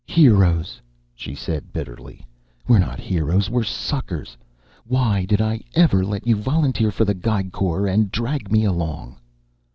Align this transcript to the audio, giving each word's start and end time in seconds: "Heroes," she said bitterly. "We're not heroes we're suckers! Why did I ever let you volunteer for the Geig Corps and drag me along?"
"Heroes," 0.07 0.81
she 1.13 1.35
said 1.35 1.71
bitterly. 1.71 2.25
"We're 2.67 2.79
not 2.79 2.99
heroes 2.99 3.51
we're 3.51 3.61
suckers! 3.61 4.35
Why 4.87 5.25
did 5.25 5.41
I 5.41 5.61
ever 5.75 6.03
let 6.03 6.25
you 6.25 6.37
volunteer 6.37 6.89
for 6.89 7.05
the 7.05 7.13
Geig 7.13 7.51
Corps 7.51 7.85
and 7.85 8.11
drag 8.11 8.51
me 8.51 8.65
along?" 8.65 9.19